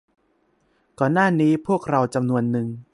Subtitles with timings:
[0.99, 2.67] ก่อนหน้านี้พวกเราจำนวนนึง